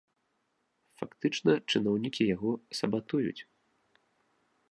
Фактычна, 1.01 1.51
чыноўнікі 1.75 2.23
яго 2.35 2.51
сабатуюць. 2.79 3.41